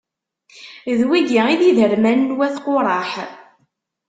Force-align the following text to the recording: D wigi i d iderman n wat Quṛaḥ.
D 0.97 0.99
wigi 1.09 1.41
i 1.53 1.55
d 1.59 1.61
iderman 1.69 2.19
n 2.29 2.35
wat 2.37 2.55
Quṛaḥ. 2.65 3.11